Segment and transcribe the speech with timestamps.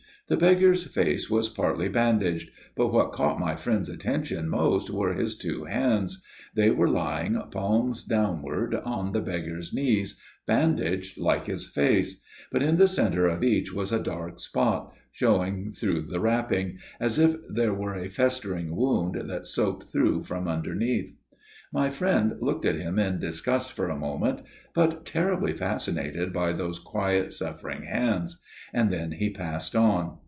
[0.27, 5.35] The beggar's face was partly bandaged; but what caught my friend's attention most were his
[5.35, 6.23] two hands.
[6.55, 10.17] They were lying palms downwards on the beggar's knees,
[10.47, 12.15] bandaged like his face,
[12.49, 17.19] but in the centre of each was a dark spot, showing through the wrapping, as
[17.19, 21.13] if there were a festering wound that soaked through from underneath.
[21.73, 24.43] My friend looked at him in disgust for a moment:
[24.73, 28.41] but terribly fascinated by those quiet suffering hands;
[28.73, 30.17] and then he passed on.